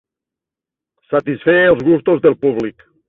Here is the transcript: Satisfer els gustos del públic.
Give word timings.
Satisfer 1.11 1.57
els 1.75 1.85
gustos 1.91 2.25
del 2.25 2.39
públic. 2.47 2.87